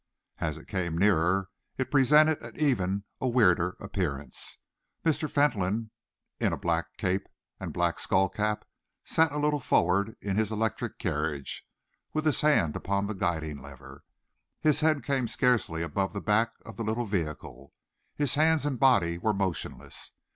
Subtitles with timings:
[0.39, 4.57] As it came nearer, it presented even a weirder appearance.
[5.05, 5.29] Mr.
[5.29, 5.91] Fentolin,
[6.39, 7.27] in a black cape
[7.59, 8.65] and black skull cap,
[9.05, 11.67] sat a little forward in his electric carriage,
[12.13, 14.03] with his hand upon the guiding lever.
[14.59, 17.71] His head came scarcely above the back of the little vehicle,
[18.15, 20.13] his hands and body were motionless.